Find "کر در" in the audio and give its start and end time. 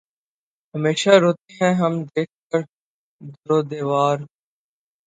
2.49-3.49